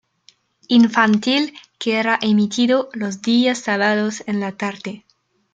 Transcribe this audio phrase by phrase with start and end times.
[0.69, 5.05] Infantil", que era emitido los días sábados en la tarde.